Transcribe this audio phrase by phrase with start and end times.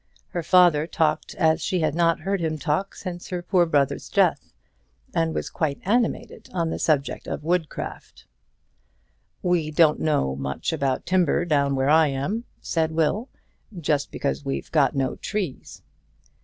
[0.29, 4.51] Her father talked as she had not heard him talk since her poor brother's death,
[5.13, 8.25] and was quite animated on the subject of woodcraft.
[9.43, 13.29] "We don't know much about timber down where I am," said Will,
[13.79, 15.83] "just because we've got no trees."